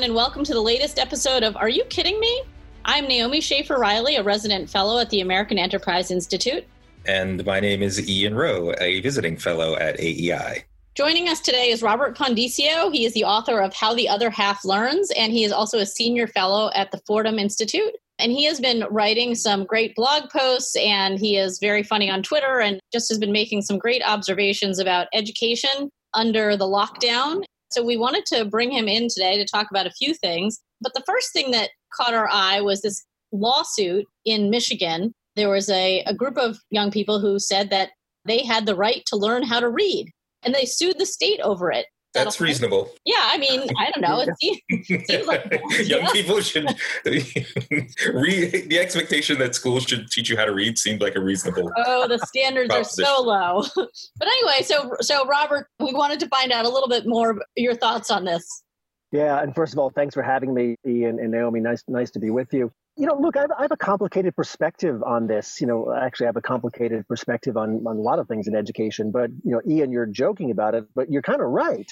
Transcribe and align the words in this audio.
everyone, 0.00 0.16
and 0.16 0.16
welcome 0.16 0.44
to 0.44 0.54
the 0.54 0.60
latest 0.60 0.98
episode 0.98 1.42
of 1.42 1.54
Are 1.58 1.68
You 1.68 1.84
Kidding 1.84 2.18
Me? 2.20 2.42
I'm 2.86 3.06
Naomi 3.06 3.42
Schaefer 3.42 3.76
Riley, 3.76 4.16
a 4.16 4.22
resident 4.22 4.70
fellow 4.70 4.98
at 4.98 5.10
the 5.10 5.20
American 5.20 5.58
Enterprise 5.58 6.10
Institute. 6.10 6.64
And 7.04 7.44
my 7.44 7.60
name 7.60 7.82
is 7.82 8.08
Ian 8.08 8.34
Rowe, 8.34 8.72
a 8.80 9.00
visiting 9.02 9.36
fellow 9.36 9.76
at 9.76 10.00
AEI. 10.00 10.64
Joining 10.94 11.28
us 11.28 11.40
today 11.40 11.68
is 11.68 11.82
Robert 11.82 12.16
Pondiscio. 12.16 12.90
He 12.90 13.04
is 13.04 13.12
the 13.12 13.24
author 13.24 13.60
of 13.60 13.74
How 13.74 13.94
the 13.94 14.08
Other 14.08 14.30
Half 14.30 14.64
Learns, 14.64 15.10
and 15.18 15.32
he 15.32 15.44
is 15.44 15.52
also 15.52 15.78
a 15.78 15.86
senior 15.86 16.26
fellow 16.26 16.70
at 16.74 16.92
the 16.92 17.00
Fordham 17.06 17.38
Institute. 17.38 17.94
And 18.18 18.32
he 18.32 18.44
has 18.44 18.58
been 18.58 18.84
writing 18.90 19.34
some 19.34 19.64
great 19.64 19.94
blog 19.96 20.30
posts, 20.30 20.76
and 20.76 21.18
he 21.18 21.36
is 21.36 21.58
very 21.58 21.82
funny 21.82 22.08
on 22.08 22.22
Twitter 22.22 22.60
and 22.60 22.80
just 22.90 23.10
has 23.10 23.18
been 23.18 23.32
making 23.32 23.62
some 23.62 23.76
great 23.76 24.02
observations 24.06 24.78
about 24.78 25.08
education 25.12 25.90
under 26.14 26.56
the 26.56 26.66
lockdown. 26.66 27.42
So 27.70 27.84
we 27.84 27.96
wanted 27.96 28.26
to 28.26 28.44
bring 28.44 28.72
him 28.72 28.88
in 28.88 29.08
today 29.08 29.36
to 29.38 29.44
talk 29.44 29.68
about 29.70 29.86
a 29.86 29.92
few 29.92 30.14
things. 30.14 30.60
But 30.80 30.94
the 30.94 31.04
first 31.06 31.32
thing 31.32 31.50
that 31.52 31.70
caught 31.94 32.14
our 32.14 32.28
eye 32.28 32.60
was 32.60 32.82
this 32.82 33.04
lawsuit 33.32 34.06
in 34.24 34.50
Michigan. 34.50 35.14
There 35.36 35.48
was 35.48 35.68
a, 35.70 36.02
a 36.06 36.14
group 36.14 36.36
of 36.36 36.58
young 36.70 36.90
people 36.90 37.20
who 37.20 37.38
said 37.38 37.70
that 37.70 37.90
they 38.24 38.44
had 38.44 38.66
the 38.66 38.74
right 38.74 39.02
to 39.06 39.16
learn 39.16 39.42
how 39.42 39.60
to 39.60 39.68
read, 39.68 40.10
and 40.42 40.54
they 40.54 40.64
sued 40.64 40.98
the 40.98 41.06
state 41.06 41.40
over 41.40 41.70
it. 41.70 41.86
That's 42.12 42.40
reasonable. 42.40 42.90
Yeah, 43.04 43.16
I 43.20 43.38
mean, 43.38 43.60
I 43.78 43.90
don't 43.92 44.00
know. 44.00 44.20
It 44.20 44.30
seems, 44.40 45.06
seems 45.06 45.26
like 45.26 45.44
young 45.84 46.02
yeah. 46.02 46.10
people 46.10 46.40
should 46.40 46.64
read. 47.04 48.68
The 48.68 48.78
expectation 48.80 49.38
that 49.38 49.54
schools 49.54 49.84
should 49.84 50.08
teach 50.10 50.28
you 50.28 50.36
how 50.36 50.44
to 50.44 50.52
read 50.52 50.76
seemed 50.78 51.00
like 51.00 51.14
a 51.14 51.20
reasonable. 51.20 51.70
Oh, 51.86 52.08
the 52.08 52.18
standards 52.18 52.74
are 52.74 52.84
so 52.84 53.22
low. 53.22 53.64
but 53.76 54.28
anyway, 54.28 54.62
so 54.62 54.90
so 55.00 55.24
Robert, 55.26 55.68
we 55.78 55.92
wanted 55.92 56.18
to 56.20 56.28
find 56.28 56.50
out 56.50 56.64
a 56.64 56.68
little 56.68 56.88
bit 56.88 57.06
more 57.06 57.40
your 57.56 57.74
thoughts 57.74 58.10
on 58.10 58.24
this. 58.24 58.62
Yeah, 59.12 59.40
and 59.40 59.54
first 59.54 59.72
of 59.72 59.78
all, 59.78 59.90
thanks 59.90 60.14
for 60.14 60.22
having 60.22 60.54
me, 60.54 60.76
Ian 60.86 61.18
and 61.18 61.30
Naomi. 61.32 61.60
Nice, 61.60 61.82
nice 61.88 62.10
to 62.12 62.20
be 62.20 62.30
with 62.30 62.52
you. 62.52 62.72
You 63.00 63.06
know, 63.06 63.18
look, 63.18 63.34
I 63.34 63.40
have, 63.40 63.50
I 63.58 63.62
have 63.62 63.72
a 63.72 63.78
complicated 63.78 64.36
perspective 64.36 65.02
on 65.02 65.26
this. 65.26 65.58
You 65.58 65.66
know, 65.66 65.90
actually, 65.90 66.26
I 66.26 66.28
have 66.28 66.36
a 66.36 66.42
complicated 66.42 67.08
perspective 67.08 67.56
on 67.56 67.82
on 67.86 67.96
a 67.96 68.00
lot 68.00 68.18
of 68.18 68.28
things 68.28 68.46
in 68.46 68.54
education. 68.54 69.10
But 69.10 69.30
you 69.42 69.52
know, 69.52 69.62
Ian, 69.66 69.90
you're 69.90 70.04
joking 70.04 70.50
about 70.50 70.74
it, 70.74 70.84
but 70.94 71.10
you're 71.10 71.22
kind 71.22 71.40
of 71.40 71.48
right. 71.48 71.90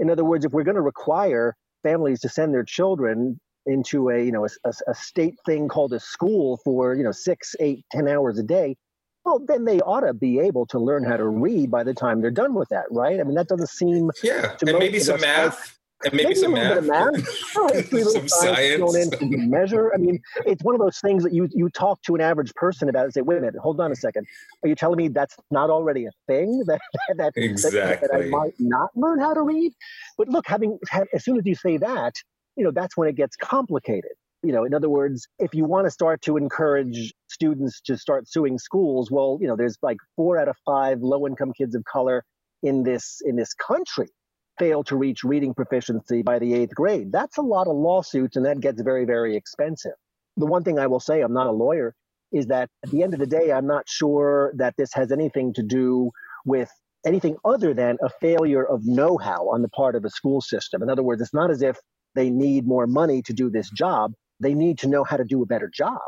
In 0.00 0.10
other 0.10 0.24
words, 0.24 0.44
if 0.44 0.50
we're 0.50 0.64
going 0.64 0.74
to 0.74 0.82
require 0.82 1.56
families 1.84 2.18
to 2.20 2.28
send 2.28 2.52
their 2.52 2.64
children 2.64 3.38
into 3.66 4.08
a 4.08 4.18
you 4.20 4.32
know 4.32 4.46
a, 4.64 4.72
a, 4.88 4.94
state 4.94 5.36
thing 5.46 5.68
called 5.68 5.92
a 5.92 6.00
school 6.00 6.58
for 6.64 6.96
you 6.96 7.04
know 7.04 7.12
six, 7.12 7.54
eight, 7.60 7.84
ten 7.92 8.08
hours 8.08 8.36
a 8.36 8.42
day, 8.42 8.76
well, 9.24 9.38
then 9.38 9.64
they 9.64 9.80
ought 9.80 10.00
to 10.00 10.12
be 10.12 10.40
able 10.40 10.66
to 10.66 10.80
learn 10.80 11.04
how 11.04 11.16
to 11.16 11.28
read 11.28 11.70
by 11.70 11.84
the 11.84 11.94
time 11.94 12.20
they're 12.20 12.32
done 12.32 12.54
with 12.54 12.68
that, 12.70 12.86
right? 12.90 13.20
I 13.20 13.22
mean, 13.22 13.34
that 13.34 13.46
doesn't 13.46 13.68
seem 13.68 14.10
yeah, 14.24 14.56
and 14.66 14.78
maybe 14.78 14.98
some 14.98 15.20
math. 15.20 15.77
And 16.04 16.14
maybe, 16.14 16.28
maybe 16.28 16.34
some 16.36 16.52
math. 16.52 16.84
math. 16.84 17.28
Oh, 17.56 17.82
some 18.12 18.28
science. 18.28 18.76
Thrown 18.76 19.32
in 19.32 19.50
measure. 19.50 19.92
I 19.92 19.98
mean, 19.98 20.20
it's 20.46 20.62
one 20.62 20.74
of 20.74 20.80
those 20.80 21.00
things 21.00 21.24
that 21.24 21.32
you 21.32 21.48
you 21.52 21.68
talk 21.70 22.00
to 22.02 22.14
an 22.14 22.20
average 22.20 22.54
person 22.54 22.88
about 22.88 23.04
and 23.04 23.12
say, 23.12 23.20
wait 23.20 23.38
a 23.38 23.40
minute, 23.40 23.56
hold 23.60 23.80
on 23.80 23.90
a 23.90 23.96
second. 23.96 24.26
Are 24.62 24.68
you 24.68 24.76
telling 24.76 24.96
me 24.96 25.08
that's 25.08 25.36
not 25.50 25.70
already 25.70 26.06
a 26.06 26.10
thing 26.28 26.62
that 26.66 26.80
that, 27.16 27.32
exactly. 27.34 27.80
that, 27.80 28.00
that 28.02 28.14
I 28.14 28.28
might 28.28 28.54
not 28.60 28.90
learn 28.94 29.18
how 29.18 29.34
to 29.34 29.42
read? 29.42 29.72
But 30.16 30.28
look, 30.28 30.46
having 30.46 30.78
as 31.12 31.24
soon 31.24 31.36
as 31.36 31.44
you 31.44 31.56
say 31.56 31.78
that, 31.78 32.14
you 32.54 32.62
know, 32.62 32.70
that's 32.70 32.96
when 32.96 33.08
it 33.08 33.16
gets 33.16 33.34
complicated. 33.36 34.12
You 34.44 34.52
know, 34.52 34.64
in 34.64 34.72
other 34.72 34.88
words, 34.88 35.26
if 35.40 35.52
you 35.52 35.64
want 35.64 35.88
to 35.88 35.90
start 35.90 36.22
to 36.22 36.36
encourage 36.36 37.12
students 37.26 37.80
to 37.82 37.96
start 37.98 38.28
suing 38.28 38.56
schools, 38.56 39.10
well, 39.10 39.36
you 39.40 39.48
know, 39.48 39.56
there's 39.56 39.76
like 39.82 39.96
four 40.14 40.38
out 40.38 40.46
of 40.46 40.54
five 40.64 41.00
low 41.00 41.26
income 41.26 41.52
kids 41.52 41.74
of 41.74 41.82
color 41.84 42.24
in 42.62 42.84
this 42.84 43.20
in 43.24 43.34
this 43.34 43.52
country 43.54 44.08
fail 44.58 44.84
to 44.84 44.96
reach 44.96 45.24
reading 45.24 45.54
proficiency 45.54 46.22
by 46.22 46.38
the 46.38 46.54
eighth 46.54 46.74
grade. 46.74 47.12
That's 47.12 47.38
a 47.38 47.42
lot 47.42 47.66
of 47.66 47.76
lawsuits, 47.76 48.36
and 48.36 48.44
that 48.46 48.60
gets 48.60 48.80
very, 48.82 49.04
very 49.04 49.36
expensive. 49.36 49.92
The 50.36 50.46
one 50.46 50.64
thing 50.64 50.78
I 50.78 50.86
will 50.86 51.00
say, 51.00 51.20
I'm 51.20 51.32
not 51.32 51.46
a 51.46 51.52
lawyer, 51.52 51.94
is 52.32 52.46
that 52.48 52.68
at 52.84 52.90
the 52.90 53.02
end 53.02 53.14
of 53.14 53.20
the 53.20 53.26
day, 53.26 53.52
I'm 53.52 53.66
not 53.66 53.88
sure 53.88 54.52
that 54.56 54.74
this 54.76 54.92
has 54.94 55.10
anything 55.12 55.52
to 55.54 55.62
do 55.62 56.10
with 56.44 56.70
anything 57.06 57.36
other 57.44 57.72
than 57.74 57.96
a 58.02 58.10
failure 58.20 58.64
of 58.64 58.84
know 58.84 59.16
how 59.16 59.48
on 59.48 59.62
the 59.62 59.68
part 59.68 59.94
of 59.94 60.02
the 60.02 60.10
school 60.10 60.40
system. 60.40 60.82
In 60.82 60.90
other 60.90 61.02
words, 61.02 61.22
it's 61.22 61.34
not 61.34 61.50
as 61.50 61.62
if 61.62 61.78
they 62.14 62.30
need 62.30 62.66
more 62.66 62.86
money 62.86 63.22
to 63.22 63.32
do 63.32 63.50
this 63.50 63.70
job, 63.70 64.12
they 64.40 64.54
need 64.54 64.78
to 64.78 64.88
know 64.88 65.04
how 65.04 65.16
to 65.16 65.24
do 65.24 65.42
a 65.42 65.46
better 65.46 65.68
job 65.68 66.00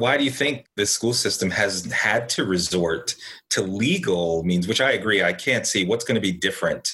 why 0.00 0.16
do 0.16 0.24
you 0.24 0.30
think 0.30 0.66
the 0.76 0.86
school 0.86 1.12
system 1.12 1.50
has 1.50 1.84
had 1.92 2.28
to 2.30 2.44
resort 2.44 3.14
to 3.50 3.62
legal 3.62 4.42
means 4.44 4.66
which 4.66 4.80
i 4.80 4.90
agree 4.92 5.22
i 5.22 5.32
can't 5.32 5.66
see 5.66 5.84
what's 5.84 6.04
going 6.04 6.14
to 6.14 6.20
be 6.20 6.32
different 6.32 6.88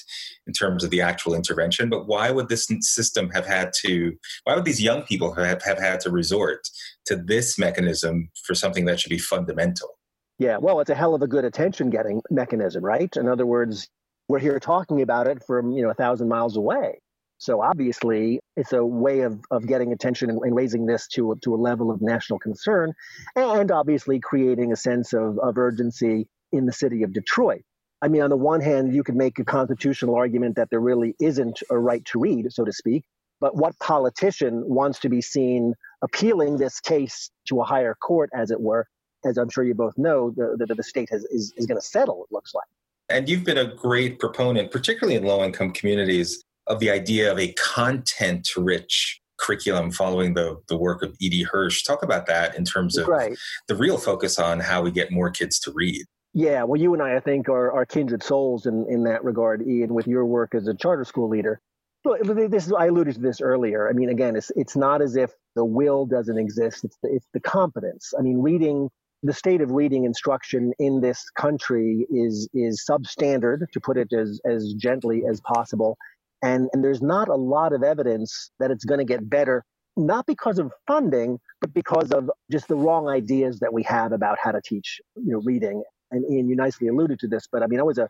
in 0.45 0.53
terms 0.53 0.83
of 0.83 0.89
the 0.89 1.01
actual 1.01 1.33
intervention 1.33 1.89
but 1.89 2.07
why 2.07 2.29
would 2.29 2.49
this 2.49 2.67
system 2.81 3.29
have 3.29 3.45
had 3.45 3.71
to 3.73 4.15
why 4.43 4.55
would 4.55 4.65
these 4.65 4.81
young 4.81 5.03
people 5.03 5.33
have, 5.33 5.63
have 5.63 5.79
had 5.79 5.99
to 5.99 6.11
resort 6.11 6.67
to 7.05 7.15
this 7.15 7.57
mechanism 7.57 8.29
for 8.43 8.53
something 8.53 8.85
that 8.85 8.99
should 8.99 9.09
be 9.09 9.17
fundamental? 9.17 9.97
Yeah 10.39 10.57
well 10.57 10.79
it's 10.79 10.89
a 10.89 10.95
hell 10.95 11.15
of 11.15 11.21
a 11.21 11.27
good 11.27 11.45
attention 11.45 11.89
getting 11.89 12.21
mechanism 12.29 12.83
right? 12.83 13.15
In 13.15 13.27
other 13.27 13.45
words 13.45 13.87
we're 14.27 14.39
here 14.39 14.59
talking 14.59 15.01
about 15.01 15.27
it 15.27 15.43
from 15.43 15.71
you 15.71 15.81
know 15.81 15.89
a 15.89 15.93
thousand 15.93 16.27
miles 16.27 16.57
away 16.57 16.99
so 17.37 17.61
obviously, 17.61 18.39
it's 18.55 18.73
a 18.73 18.83
way 18.83 19.21
of, 19.21 19.39
of 19.51 19.67
getting 19.67 19.93
attention 19.93 20.29
and, 20.29 20.55
raising 20.55 20.85
this 20.85 21.07
to, 21.09 21.37
to 21.43 21.53
a 21.53 21.57
level 21.57 21.91
of 21.91 22.01
national 22.01 22.39
concern, 22.39 22.93
and 23.35 23.71
obviously 23.71 24.19
creating 24.19 24.71
a 24.71 24.75
sense 24.75 25.13
of, 25.13 25.37
of 25.39 25.57
urgency 25.57 26.27
in 26.51 26.65
the 26.65 26.73
city 26.73 27.03
of 27.03 27.13
Detroit. 27.13 27.61
I 28.01 28.07
mean, 28.07 28.21
on 28.21 28.29
the 28.29 28.37
one 28.37 28.61
hand, 28.61 28.93
you 28.93 29.03
could 29.03 29.15
make 29.15 29.39
a 29.39 29.45
constitutional 29.45 30.15
argument 30.15 30.55
that 30.55 30.69
there 30.69 30.79
really 30.79 31.15
isn't 31.19 31.61
a 31.69 31.77
right 31.77 32.03
to 32.05 32.19
read, 32.19 32.51
so 32.51 32.65
to 32.65 32.73
speak. 32.73 33.03
But 33.39 33.55
what 33.55 33.77
politician 33.79 34.63
wants 34.67 34.99
to 34.99 35.09
be 35.09 35.21
seen 35.21 35.75
appealing 36.01 36.57
this 36.57 36.79
case 36.79 37.29
to 37.49 37.61
a 37.61 37.63
higher 37.63 37.95
court, 37.95 38.29
as 38.33 38.49
it 38.49 38.59
were? 38.59 38.87
As 39.25 39.37
I'm 39.37 39.49
sure 39.49 39.63
you 39.63 39.75
both 39.75 39.97
know, 39.97 40.31
the, 40.35 40.63
the, 40.65 40.73
the 40.73 40.83
state 40.83 41.09
has, 41.11 41.23
is, 41.25 41.53
is 41.57 41.65
going 41.65 41.79
to 41.79 41.85
settle, 41.85 42.23
it 42.23 42.33
looks 42.33 42.53
like. 42.53 42.65
And 43.09 43.29
you've 43.29 43.43
been 43.43 43.57
a 43.57 43.73
great 43.73 44.19
proponent, 44.19 44.71
particularly 44.71 45.15
in 45.15 45.23
low 45.23 45.43
income 45.43 45.71
communities, 45.71 46.43
of 46.67 46.79
the 46.79 46.89
idea 46.89 47.31
of 47.31 47.39
a 47.39 47.53
content 47.53 48.49
rich 48.55 49.21
curriculum 49.37 49.91
following 49.91 50.33
the, 50.33 50.57
the 50.67 50.77
work 50.77 51.01
of 51.03 51.15
E.D. 51.19 51.43
Hirsch. 51.43 51.83
Talk 51.83 52.03
about 52.03 52.25
that 52.25 52.55
in 52.55 52.65
terms 52.65 52.97
of 52.97 53.07
right. 53.07 53.37
the 53.67 53.75
real 53.75 53.97
focus 53.97 54.39
on 54.39 54.59
how 54.59 54.81
we 54.81 54.91
get 54.91 55.11
more 55.11 55.29
kids 55.29 55.59
to 55.59 55.71
read. 55.71 56.05
Yeah, 56.33 56.63
well, 56.63 56.79
you 56.79 56.93
and 56.93 57.01
I, 57.01 57.15
I 57.15 57.19
think, 57.19 57.49
are, 57.49 57.71
are 57.71 57.85
kindred 57.85 58.21
souls 58.21 58.65
in, 58.65 58.85
in 58.89 59.03
that 59.03 59.23
regard, 59.23 59.67
Ian, 59.67 59.93
with 59.93 60.07
your 60.07 60.25
work 60.25 60.53
as 60.53 60.67
a 60.67 60.73
charter 60.73 61.03
school 61.03 61.29
leader. 61.29 61.59
But 62.03 62.23
this 62.51 62.67
is, 62.67 62.73
I 62.73 62.87
alluded 62.87 63.15
to 63.15 63.21
this 63.21 63.41
earlier. 63.41 63.89
I 63.89 63.93
mean, 63.93 64.09
again, 64.09 64.35
it's, 64.35 64.51
it's 64.55 64.75
not 64.75 65.01
as 65.01 65.15
if 65.15 65.31
the 65.55 65.65
will 65.65 66.05
doesn't 66.05 66.37
exist, 66.37 66.83
it's 66.83 66.97
the, 67.01 67.09
it's 67.13 67.27
the 67.33 67.39
competence. 67.39 68.13
I 68.17 68.21
mean, 68.21 68.41
reading, 68.41 68.89
the 69.23 69.33
state 69.33 69.61
of 69.61 69.71
reading 69.71 70.05
instruction 70.05 70.73
in 70.79 71.01
this 71.01 71.27
country 71.31 72.05
is, 72.11 72.47
is 72.53 72.85
substandard, 72.87 73.69
to 73.71 73.81
put 73.81 73.97
it 73.97 74.13
as, 74.13 74.39
as 74.45 74.73
gently 74.73 75.23
as 75.29 75.41
possible. 75.41 75.97
And, 76.41 76.69
and 76.73 76.83
there's 76.83 77.01
not 77.01 77.29
a 77.29 77.35
lot 77.35 77.73
of 77.73 77.83
evidence 77.83 78.51
that 78.59 78.71
it's 78.71 78.85
going 78.85 78.99
to 78.99 79.05
get 79.05 79.29
better, 79.29 79.63
not 79.95 80.25
because 80.25 80.59
of 80.59 80.71
funding, 80.85 81.39
but 81.61 81.73
because 81.73 82.11
of 82.11 82.29
just 82.51 82.67
the 82.67 82.75
wrong 82.75 83.07
ideas 83.07 83.59
that 83.59 83.73
we 83.73 83.83
have 83.83 84.11
about 84.11 84.37
how 84.41 84.51
to 84.51 84.61
teach 84.61 85.01
you 85.15 85.33
know, 85.33 85.41
reading. 85.43 85.83
And 86.11 86.23
Ian, 86.31 86.47
you 86.47 86.55
nicely 86.55 86.87
alluded 86.87 87.19
to 87.19 87.27
this, 87.27 87.47
but 87.51 87.63
I 87.63 87.67
mean, 87.67 87.79
I 87.79 87.83
was 87.83 87.97
a, 87.97 88.07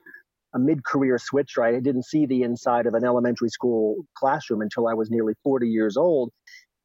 a 0.54 0.60
mid 0.60 0.84
career 0.84 1.18
switch, 1.18 1.58
right? 1.58 1.74
I 1.76 1.80
didn't 1.80 2.04
see 2.04 2.26
the 2.26 2.44
inside 2.44 2.86
of 2.86 2.94
an 2.94 3.06
elementary 3.06 3.50
school 3.50 4.06
classroom 4.16 4.62
until 4.62 4.88
I 4.88 4.94
was 4.94 5.10
nearly 5.10 5.34
40 5.44 5.70
years 5.70 5.98
old. 5.98 6.32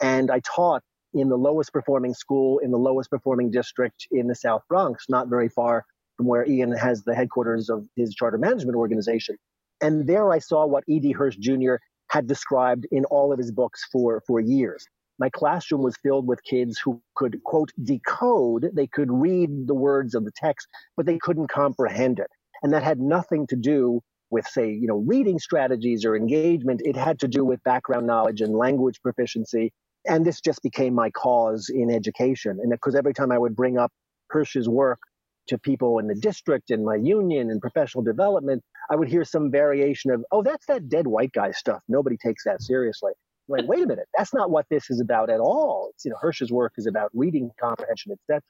And 0.01 0.31
I 0.31 0.41
taught 0.41 0.83
in 1.15 1.29
the 1.29 1.37
lowest 1.37 1.73
performing 1.73 2.15
school 2.15 2.59
in 2.61 2.71
the 2.71 2.79
lowest 2.79 3.11
performing 3.11 3.51
district 3.51 4.07
in 4.11 4.27
the 4.29 4.35
South 4.35 4.63
Bronx, 4.69 5.07
not 5.09 5.29
very 5.29 5.49
far 5.49 5.85
from 6.17 6.27
where 6.27 6.49
Ian 6.49 6.73
has 6.73 7.03
the 7.03 7.15
headquarters 7.15 7.69
of 7.69 7.87
his 7.97 8.15
charter 8.15 8.39
management 8.39 8.77
organization. 8.77 9.37
And 9.83 10.07
there 10.07 10.31
I 10.33 10.39
saw 10.39 10.65
what 10.65 10.85
E.D. 10.87 11.13
Hirsch 11.13 11.37
Jr. 11.37 11.75
had 12.11 12.29
described 12.29 12.87
in 12.93 13.05
all 13.07 13.33
of 13.33 13.39
his 13.39 13.51
books 13.51 13.85
for, 13.91 14.23
for 14.27 14.41
years. 14.41 14.87
My 15.19 15.29
classroom 15.29 15.83
was 15.83 15.97
filled 16.03 16.27
with 16.27 16.43
kids 16.45 16.81
who 16.83 17.03
could, 17.17 17.43
quote, 17.45 17.71
decode, 17.83 18.71
they 18.73 18.87
could 18.87 19.11
read 19.11 19.67
the 19.67 19.75
words 19.75 20.15
of 20.15 20.25
the 20.25 20.33
text, 20.35 20.69
but 20.97 21.05
they 21.05 21.19
couldn't 21.19 21.49
comprehend 21.49 22.19
it. 22.19 22.29
And 22.63 22.73
that 22.73 22.83
had 22.83 23.01
nothing 23.01 23.47
to 23.49 23.57
do 23.57 24.01
with, 24.31 24.47
say, 24.47 24.71
you 24.71 24.87
know, 24.87 25.05
reading 25.07 25.39
strategies 25.39 26.05
or 26.05 26.17
engagement. 26.17 26.81
It 26.85 26.97
had 26.97 27.19
to 27.21 27.29
do 27.29 27.45
with 27.45 27.63
background 27.65 28.07
knowledge 28.07 28.41
and 28.41 28.55
language 28.55 29.01
proficiency. 29.03 29.73
And 30.07 30.25
this 30.25 30.41
just 30.41 30.63
became 30.63 30.95
my 30.95 31.11
cause 31.11 31.69
in 31.73 31.91
education. 31.91 32.59
And 32.61 32.71
because 32.71 32.95
every 32.95 33.13
time 33.15 33.31
I 33.31 33.39
would 33.39 33.55
bring 33.55 33.79
up 33.79 33.93
Hirsch's 34.31 34.69
work 34.69 35.01
to 35.49 35.59
people 35.59 35.99
in 35.99 36.07
the 36.07 36.15
district 36.15 36.71
and 36.71 36.85
my 36.85 36.97
union 36.97 37.51
and 37.51 37.61
professional 37.61 38.03
development, 38.03 38.63
I 38.91 38.97
would 38.97 39.09
hear 39.09 39.25
some 39.25 39.51
variation 39.51 40.11
of, 40.11 40.25
oh, 40.31 40.43
that's 40.43 40.67
that 40.67 40.89
dead 40.89 41.07
white 41.07 41.33
guy 41.33 41.51
stuff. 41.53 41.83
Nobody 41.89 42.17
takes 42.17 42.45
that 42.45 42.63
seriously. 42.63 43.13
I'm 43.49 43.59
like, 43.59 43.69
wait 43.69 43.83
a 43.83 43.87
minute, 43.87 44.07
that's 44.17 44.33
not 44.33 44.51
what 44.51 44.67
this 44.71 44.91
is 44.91 45.01
about 45.01 45.31
at 45.31 45.41
all. 45.41 45.91
It's, 45.95 46.05
you 46.05 46.11
know, 46.11 46.17
Hirsch's 46.21 46.53
work 46.53 46.75
is 46.77 46.87
about 46.87 47.11
reading 47.13 47.51
comprehension, 47.61 48.13
etc. 48.13 48.43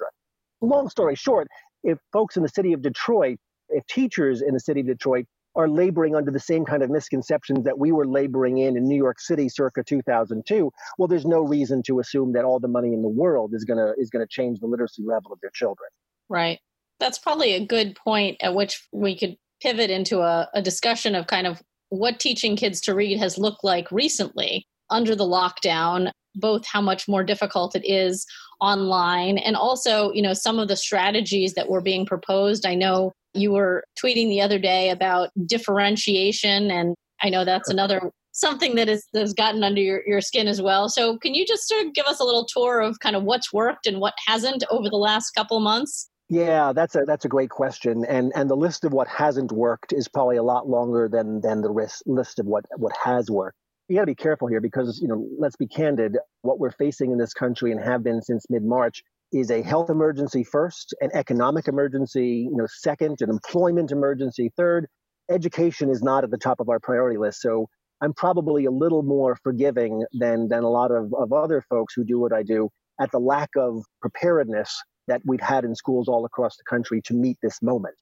Long 0.60 0.88
story 0.88 1.16
short, 1.16 1.48
if 1.82 1.98
folks 2.12 2.36
in 2.36 2.42
the 2.42 2.48
city 2.48 2.72
of 2.72 2.82
Detroit, 2.82 3.38
if 3.70 3.86
teachers 3.86 4.42
in 4.42 4.54
the 4.54 4.60
city 4.60 4.80
of 4.80 4.86
Detroit 4.86 5.26
are 5.54 5.68
laboring 5.68 6.14
under 6.14 6.30
the 6.30 6.40
same 6.40 6.64
kind 6.64 6.82
of 6.82 6.90
misconceptions 6.90 7.64
that 7.64 7.78
we 7.78 7.92
were 7.92 8.06
laboring 8.06 8.58
in 8.58 8.76
in 8.76 8.88
New 8.88 8.96
York 8.96 9.20
City 9.20 9.48
circa 9.48 9.82
2002, 9.84 10.70
well, 10.98 11.08
there's 11.08 11.26
no 11.26 11.40
reason 11.40 11.82
to 11.84 12.00
assume 12.00 12.32
that 12.32 12.44
all 12.44 12.58
the 12.58 12.68
money 12.68 12.92
in 12.92 13.02
the 13.02 13.08
world 13.08 13.52
is 13.54 13.64
gonna 13.64 13.92
is 13.98 14.10
gonna 14.10 14.26
change 14.26 14.60
the 14.60 14.66
literacy 14.66 15.02
level 15.04 15.32
of 15.32 15.40
their 15.40 15.50
children. 15.52 15.88
Right. 16.28 16.60
That's 17.02 17.18
probably 17.18 17.54
a 17.54 17.66
good 17.66 17.96
point 17.96 18.36
at 18.40 18.54
which 18.54 18.86
we 18.92 19.18
could 19.18 19.36
pivot 19.60 19.90
into 19.90 20.20
a, 20.20 20.48
a 20.54 20.62
discussion 20.62 21.16
of 21.16 21.26
kind 21.26 21.48
of 21.48 21.60
what 21.88 22.20
teaching 22.20 22.54
kids 22.54 22.80
to 22.82 22.94
read 22.94 23.18
has 23.18 23.38
looked 23.38 23.64
like 23.64 23.90
recently 23.90 24.68
under 24.88 25.16
the 25.16 25.24
lockdown 25.24 26.12
both 26.36 26.64
how 26.64 26.80
much 26.80 27.08
more 27.08 27.24
difficult 27.24 27.74
it 27.74 27.84
is 27.84 28.24
online 28.60 29.36
and 29.36 29.56
also 29.56 30.12
you 30.12 30.22
know 30.22 30.32
some 30.32 30.60
of 30.60 30.68
the 30.68 30.76
strategies 30.76 31.54
that 31.54 31.68
were 31.68 31.80
being 31.80 32.06
proposed. 32.06 32.64
I 32.64 32.76
know 32.76 33.10
you 33.34 33.50
were 33.50 33.82
tweeting 34.00 34.28
the 34.28 34.40
other 34.40 34.60
day 34.60 34.90
about 34.90 35.30
differentiation 35.46 36.70
and 36.70 36.94
i 37.20 37.30
know 37.30 37.44
that's 37.44 37.68
another 37.68 38.12
something 38.30 38.76
that 38.76 38.88
is 38.88 39.04
has 39.12 39.34
gotten 39.34 39.64
under 39.64 39.80
your, 39.80 40.02
your 40.06 40.20
skin 40.20 40.46
as 40.46 40.62
well. 40.62 40.88
So 40.88 41.18
can 41.18 41.34
you 41.34 41.44
just 41.44 41.68
sort 41.68 41.84
of 41.84 41.94
give 41.94 42.06
us 42.06 42.20
a 42.20 42.24
little 42.24 42.46
tour 42.46 42.80
of 42.80 43.00
kind 43.00 43.16
of 43.16 43.24
what's 43.24 43.52
worked 43.52 43.88
and 43.88 43.98
what 43.98 44.14
hasn't 44.28 44.62
over 44.70 44.88
the 44.88 44.96
last 44.96 45.32
couple 45.32 45.58
months 45.58 46.08
yeah, 46.32 46.72
that's 46.72 46.94
a 46.94 47.04
that's 47.06 47.26
a 47.26 47.28
great 47.28 47.50
question, 47.50 48.06
and 48.06 48.32
and 48.34 48.48
the 48.48 48.56
list 48.56 48.86
of 48.86 48.92
what 48.94 49.06
hasn't 49.06 49.52
worked 49.52 49.92
is 49.92 50.08
probably 50.08 50.38
a 50.38 50.42
lot 50.42 50.66
longer 50.66 51.06
than 51.06 51.42
than 51.42 51.60
the 51.60 51.68
list 51.68 52.04
list 52.06 52.38
of 52.38 52.46
what 52.46 52.64
what 52.78 52.96
has 52.96 53.30
worked. 53.30 53.58
You 53.88 53.96
got 53.96 54.02
to 54.02 54.06
be 54.06 54.14
careful 54.14 54.48
here 54.48 54.62
because 54.62 54.98
you 55.02 55.08
know, 55.08 55.28
let's 55.38 55.56
be 55.56 55.66
candid. 55.66 56.16
What 56.40 56.58
we're 56.58 56.70
facing 56.70 57.12
in 57.12 57.18
this 57.18 57.34
country 57.34 57.70
and 57.70 57.78
have 57.84 58.02
been 58.02 58.22
since 58.22 58.46
mid 58.48 58.64
March 58.64 59.02
is 59.30 59.50
a 59.50 59.60
health 59.60 59.90
emergency 59.90 60.42
first, 60.42 60.94
an 61.02 61.10
economic 61.12 61.68
emergency, 61.68 62.48
you 62.50 62.56
know, 62.56 62.66
second, 62.66 63.20
an 63.20 63.28
employment 63.28 63.92
emergency 63.92 64.50
third. 64.56 64.86
Education 65.30 65.90
is 65.90 66.02
not 66.02 66.24
at 66.24 66.30
the 66.30 66.38
top 66.38 66.60
of 66.60 66.70
our 66.70 66.80
priority 66.80 67.18
list, 67.18 67.42
so 67.42 67.68
I'm 68.00 68.14
probably 68.14 68.64
a 68.64 68.70
little 68.70 69.02
more 69.02 69.36
forgiving 69.42 70.06
than 70.14 70.48
than 70.48 70.62
a 70.62 70.70
lot 70.70 70.92
of, 70.92 71.12
of 71.12 71.34
other 71.34 71.62
folks 71.68 71.92
who 71.92 72.04
do 72.04 72.18
what 72.18 72.32
I 72.32 72.42
do 72.42 72.70
at 72.98 73.10
the 73.10 73.20
lack 73.20 73.50
of 73.54 73.84
preparedness 74.00 74.74
that 75.08 75.22
we've 75.24 75.40
had 75.40 75.64
in 75.64 75.74
schools 75.74 76.08
all 76.08 76.24
across 76.24 76.56
the 76.56 76.64
country 76.64 77.00
to 77.02 77.14
meet 77.14 77.38
this 77.42 77.60
moment. 77.62 77.94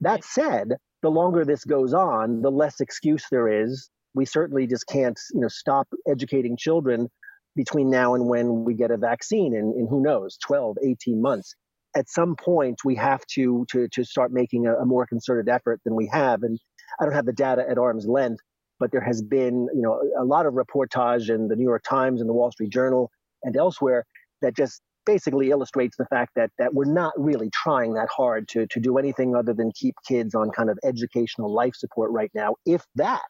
That 0.00 0.24
said, 0.24 0.76
the 1.02 1.10
longer 1.10 1.44
this 1.44 1.64
goes 1.64 1.94
on, 1.94 2.42
the 2.42 2.50
less 2.50 2.80
excuse 2.80 3.26
there 3.30 3.48
is. 3.48 3.90
We 4.14 4.24
certainly 4.24 4.66
just 4.66 4.86
can't, 4.86 5.18
you 5.32 5.40
know, 5.40 5.48
stop 5.48 5.88
educating 6.08 6.56
children 6.56 7.08
between 7.56 7.90
now 7.90 8.14
and 8.14 8.26
when 8.26 8.64
we 8.64 8.74
get 8.74 8.90
a 8.90 8.96
vaccine 8.96 9.54
in, 9.54 9.74
in 9.78 9.86
who 9.88 10.02
knows, 10.02 10.36
12, 10.38 10.76
18 10.84 11.20
months. 11.20 11.54
At 11.96 12.08
some 12.08 12.34
point, 12.36 12.80
we 12.84 12.96
have 12.96 13.24
to 13.34 13.64
to, 13.70 13.88
to 13.88 14.04
start 14.04 14.32
making 14.32 14.66
a, 14.66 14.74
a 14.76 14.84
more 14.84 15.06
concerted 15.06 15.48
effort 15.48 15.80
than 15.84 15.94
we 15.94 16.08
have. 16.12 16.42
And 16.42 16.58
I 17.00 17.04
don't 17.04 17.14
have 17.14 17.26
the 17.26 17.32
data 17.32 17.64
at 17.68 17.78
arm's 17.78 18.06
length, 18.06 18.42
but 18.80 18.90
there 18.90 19.00
has 19.00 19.22
been, 19.22 19.68
you 19.74 19.82
know, 19.82 20.00
a 20.18 20.24
lot 20.24 20.46
of 20.46 20.54
reportage 20.54 21.32
in 21.32 21.48
the 21.48 21.56
New 21.56 21.64
York 21.64 21.84
Times 21.88 22.20
and 22.20 22.28
the 22.28 22.34
Wall 22.34 22.50
Street 22.50 22.70
Journal 22.70 23.10
and 23.44 23.56
elsewhere 23.56 24.04
that 24.42 24.56
just 24.56 24.80
basically 25.04 25.50
illustrates 25.50 25.96
the 25.96 26.06
fact 26.06 26.32
that 26.36 26.50
that 26.58 26.74
we're 26.74 26.84
not 26.84 27.12
really 27.16 27.50
trying 27.50 27.94
that 27.94 28.08
hard 28.14 28.48
to 28.48 28.66
to 28.68 28.80
do 28.80 28.98
anything 28.98 29.34
other 29.34 29.52
than 29.52 29.70
keep 29.72 29.94
kids 30.06 30.34
on 30.34 30.50
kind 30.50 30.70
of 30.70 30.78
educational 30.84 31.52
life 31.52 31.74
support 31.74 32.10
right 32.10 32.30
now, 32.34 32.54
if 32.66 32.84
that. 32.96 33.20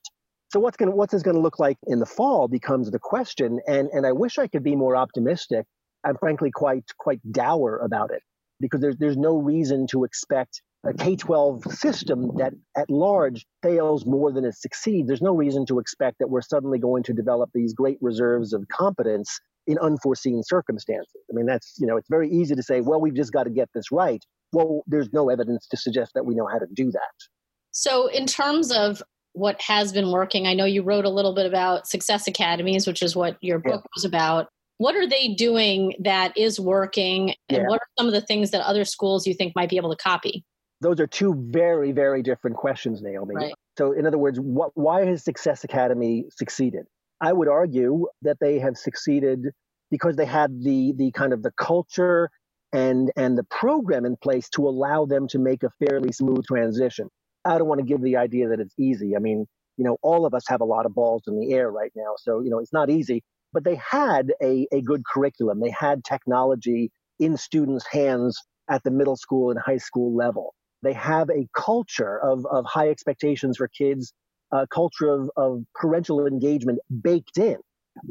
So 0.53 0.61
what's 0.61 0.77
going 0.77 0.95
what's 0.97 1.13
this 1.13 1.23
going 1.23 1.37
to 1.37 1.43
look 1.43 1.59
like 1.59 1.79
in 1.87 1.99
the 1.99 2.07
fall 2.07 2.49
becomes 2.49 2.91
the 2.91 2.99
question, 2.99 3.61
and 3.67 3.89
and 3.93 4.07
I 4.07 4.13
wish 4.13 4.39
I 4.39 4.47
could 4.47 4.63
be 4.63 4.77
more 4.77 4.97
optimistic. 4.97 5.67
I'm 6.05 6.17
frankly 6.17 6.51
quite 6.53 6.85
quite 6.99 7.21
dour 7.33 7.79
about 7.79 8.11
it 8.13 8.23
because 8.61 8.81
there's 8.81 8.97
there's 8.97 9.17
no 9.17 9.37
reason 9.37 9.87
to 9.89 10.05
expect 10.05 10.63
a 10.87 10.93
K-12 10.93 11.73
system 11.73 12.31
that 12.37 12.53
at 12.77 12.91
large 12.91 13.47
fails 13.63 14.05
more 14.05 14.31
than 14.31 14.45
it 14.45 14.55
succeeds. 14.55 15.09
There's 15.09 15.23
no 15.23 15.35
reason 15.35 15.65
to 15.67 15.79
expect 15.79 16.19
that 16.19 16.29
we're 16.29 16.43
suddenly 16.43 16.79
going 16.79 17.03
to 17.05 17.15
develop 17.15 17.51
these 17.55 17.73
great 17.73 17.97
reserves 18.03 18.53
of 18.53 18.67
competence 18.69 19.41
in 19.67 19.79
unforeseen 19.79 20.43
circumstances. 20.43 21.23
I 21.31 21.35
mean, 21.35 21.47
that's, 21.47 21.75
you 21.79 21.87
know, 21.87 21.97
it's 21.97 22.09
very 22.09 22.31
easy 22.31 22.55
to 22.55 22.63
say, 22.63 22.81
well, 22.81 23.01
we've 23.01 23.15
just 23.15 23.33
got 23.33 23.45
to 23.45 23.51
get 23.51 23.69
this 23.75 23.91
right. 23.91 24.23
Well, 24.53 24.83
there's 24.87 25.13
no 25.13 25.31
evidence 25.31 25.67
to 25.69 25.77
suggest 25.77 26.13
that 26.15 26.25
we 26.25 26.35
know 26.35 26.47
how 26.51 26.59
to 26.59 26.67
do 26.73 26.91
that. 26.93 27.01
So, 27.73 28.07
in 28.07 28.27
terms 28.27 28.71
of 28.71 29.03
what 29.33 29.61
has 29.61 29.93
been 29.93 30.13
working, 30.13 30.47
I 30.47 30.55
know 30.55 30.65
you 30.65 30.83
wrote 30.83 31.05
a 31.05 31.11
little 31.11 31.35
bit 31.35 31.47
about 31.47 31.89
Success 31.89 32.29
Academies, 32.29 32.87
which 32.87 33.03
is 33.03 33.17
what 33.17 33.37
your 33.41 33.59
book 33.59 33.83
yeah. 33.83 33.89
was 33.97 34.05
about. 34.05 34.49
What 34.79 34.95
are 34.97 35.09
they 35.09 35.35
doing 35.35 35.95
that 36.01 36.37
is 36.37 36.61
working? 36.61 37.35
And 37.49 37.63
yeah. 37.63 37.65
what 37.67 37.81
are 37.81 37.89
some 37.99 38.07
of 38.07 38.13
the 38.13 38.21
things 38.21 38.53
that 38.53 38.65
other 38.65 38.85
schools 38.85 39.27
you 39.27 39.35
think 39.35 39.55
might 39.57 39.69
be 39.69 39.77
able 39.77 39.91
to 39.91 39.97
copy? 39.97 40.45
Those 40.81 41.01
are 41.01 41.07
two 41.07 41.35
very, 41.49 41.93
very 41.93 42.23
different 42.23 42.57
questions, 42.57 43.03
Naomi. 43.03 43.35
Right. 43.35 43.55
So, 43.77 43.93
in 43.93 44.07
other 44.07 44.19
words, 44.19 44.39
what, 44.39 44.71
why 44.75 45.05
has 45.05 45.25
Success 45.25 45.65
Academy 45.65 46.27
succeeded? 46.31 46.85
I 47.21 47.33
would 47.33 47.49
argue 47.49 48.07
that 48.23 48.39
they 48.41 48.59
have 48.59 48.77
succeeded 48.77 49.49
because 49.91 50.17
they 50.17 50.27
had 50.27 50.63
the 50.63 50.93
the 50.97 51.13
kind 51.13 51.33
of 51.33 51.43
the 51.43 51.53
culture 51.53 52.31
and 52.73 53.11
and 53.17 53.39
the 53.39 53.45
program 53.45 54.05
in 54.05 54.17
place 54.17 54.49
to 54.51 54.69
allow 54.69 55.07
them 55.07 55.29
to 55.29 55.39
make 55.39 55.63
a 55.63 55.71
fairly 55.85 56.13
smooth 56.13 56.45
transition. 56.47 57.09
I 57.45 57.59
don't 57.59 57.69
want 57.69 57.81
to 57.81 57.87
give 57.87 58.03
the 58.03 58.17
idea 58.17 58.49
that 58.49 58.61
it's 58.61 58.75
easy. 58.79 59.15
I 59.17 59.21
mean, 59.21 59.47
you 59.77 59.85
know, 59.85 59.97
all 60.03 60.27
of 60.27 60.35
us 60.35 60.45
have 60.49 60.61
a 60.61 60.65
lot 60.65 60.87
of 60.87 60.95
balls 60.95 61.25
in 61.27 61.39
the 61.39 61.53
air 61.53 61.71
right 61.71 61.93
now, 61.95 62.15
so 62.19 62.41
you 62.41 62.51
know 62.51 62.59
it's 62.59 62.73
not 62.73 62.91
easy. 62.91 63.23
But 63.53 63.65
they 63.65 63.77
had 63.77 64.33
a 64.43 64.67
a 64.73 64.83
good 64.83 65.03
curriculum. 65.07 65.61
They 65.61 65.71
had 65.71 66.05
technology 66.05 66.91
in 67.21 67.37
students' 67.37 67.87
hands 67.87 68.39
at 68.69 68.83
the 68.83 68.91
middle 68.91 69.17
school 69.17 69.51
and 69.51 69.61
high 69.61 69.79
school 69.79 70.15
level. 70.15 70.55
They 70.83 70.95
have 70.95 71.31
a 71.31 71.47
culture 71.57 72.19
of 72.19 72.45
of 72.47 72.65
high 72.67 72.89
expectations 72.89 73.59
for 73.59 73.69
kids 73.69 74.13
uh, 74.53 74.67
culture 74.71 75.09
of, 75.09 75.31
of 75.37 75.65
parental 75.75 76.27
engagement 76.27 76.79
baked 77.03 77.39
in. 77.39 77.57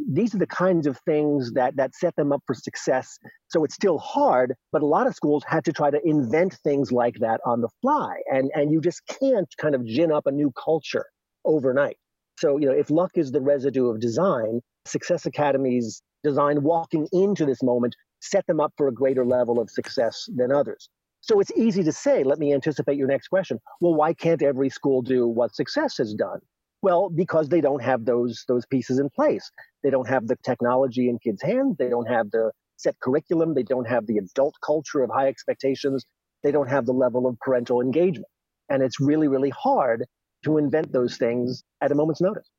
These 0.09 0.33
are 0.33 0.37
the 0.37 0.47
kinds 0.47 0.87
of 0.87 0.97
things 1.05 1.51
that, 1.53 1.75
that 1.75 1.93
set 1.93 2.15
them 2.15 2.31
up 2.31 2.41
for 2.47 2.53
success. 2.53 3.19
So 3.49 3.65
it's 3.65 3.75
still 3.75 3.97
hard, 3.97 4.53
but 4.71 4.81
a 4.81 4.85
lot 4.85 5.07
of 5.07 5.15
schools 5.15 5.43
had 5.45 5.65
to 5.65 5.73
try 5.73 5.91
to 5.91 5.99
invent 6.05 6.55
things 6.63 6.91
like 6.91 7.15
that 7.19 7.41
on 7.45 7.59
the 7.59 7.67
fly. 7.81 8.15
And, 8.31 8.49
and 8.55 8.71
you 8.71 8.79
just 8.79 9.01
can't 9.07 9.53
kind 9.57 9.75
of 9.75 9.85
gin 9.85 10.11
up 10.11 10.25
a 10.25 10.31
new 10.31 10.51
culture 10.51 11.05
overnight. 11.43 11.97
So, 12.39 12.57
you 12.57 12.67
know, 12.67 12.73
if 12.73 12.89
luck 12.89 13.11
is 13.15 13.31
the 13.31 13.41
residue 13.41 13.87
of 13.87 13.99
design, 13.99 14.61
Success 14.85 15.25
Academy's 15.25 16.01
design 16.23 16.63
walking 16.63 17.07
into 17.11 17.45
this 17.45 17.61
moment 17.61 17.93
set 18.23 18.47
them 18.47 18.59
up 18.59 18.73
for 18.77 18.87
a 18.87 18.93
greater 18.93 19.25
level 19.25 19.59
of 19.59 19.69
success 19.69 20.29
than 20.33 20.51
others. 20.51 20.89
So 21.23 21.39
it's 21.39 21.51
easy 21.55 21.83
to 21.83 21.93
say, 21.93 22.25
let 22.25 22.37
me 22.37 22.53
anticipate 22.53 22.97
your 22.97 23.07
next 23.07 23.29
question. 23.29 23.57
Well, 23.79 23.93
why 23.95 24.13
can't 24.13 24.43
every 24.43 24.69
school 24.69 25.01
do 25.01 25.25
what 25.25 25.55
success 25.55 25.97
has 25.97 26.13
done? 26.13 26.39
Well, 26.81 27.09
because 27.09 27.47
they 27.47 27.61
don't 27.61 27.81
have 27.81 28.03
those 28.03 28.43
those 28.49 28.65
pieces 28.65 28.99
in 28.99 29.09
place. 29.09 29.49
They 29.83 29.89
don't 29.89 30.09
have 30.09 30.27
the 30.27 30.35
technology 30.43 31.07
in 31.07 31.17
kids' 31.19 31.41
hands. 31.41 31.77
They 31.79 31.87
don't 31.87 32.09
have 32.09 32.29
the 32.31 32.51
set 32.75 32.99
curriculum. 32.99 33.53
They 33.53 33.63
don't 33.63 33.87
have 33.87 34.05
the 34.05 34.17
adult 34.17 34.55
culture 34.61 35.01
of 35.01 35.09
high 35.09 35.29
expectations. 35.29 36.05
They 36.43 36.51
don't 36.51 36.69
have 36.69 36.85
the 36.85 36.91
level 36.91 37.25
of 37.25 37.39
parental 37.39 37.79
engagement. 37.79 38.27
And 38.67 38.83
it's 38.83 38.99
really, 38.99 39.29
really 39.29 39.51
hard 39.51 40.03
to 40.43 40.57
invent 40.57 40.91
those 40.91 41.15
things 41.15 41.63
at 41.79 41.93
a 41.93 41.95
moment's 41.95 42.19
notice. 42.19 42.49